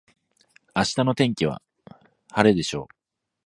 [0.75, 1.61] 明日の天気は
[2.31, 2.87] 晴れでしょう。